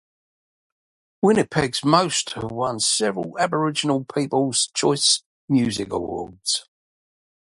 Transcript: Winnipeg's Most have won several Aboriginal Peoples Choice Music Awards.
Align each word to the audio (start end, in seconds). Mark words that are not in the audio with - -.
Winnipeg's 1.21 1.85
Most 1.85 2.31
have 2.33 2.49
won 2.49 2.79
several 2.79 3.37
Aboriginal 3.37 4.03
Peoples 4.03 4.71
Choice 4.73 5.21
Music 5.47 5.93
Awards. 5.93 6.65